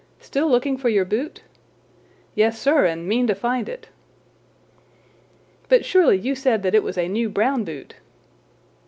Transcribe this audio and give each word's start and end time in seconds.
"Still 0.19 0.49
looking 0.49 0.77
for 0.77 0.89
your 0.89 1.05
boot?" 1.05 1.43
"Yes, 2.33 2.57
sir, 2.59 2.85
and 2.85 3.07
mean 3.07 3.27
to 3.27 3.35
find 3.35 3.69
it." 3.69 3.89
"But, 5.69 5.85
surely, 5.85 6.17
you 6.17 6.33
said 6.33 6.63
that 6.63 6.73
it 6.73 6.81
was 6.81 6.97
a 6.97 7.07
new 7.07 7.29
brown 7.29 7.63
boot?" 7.63 7.93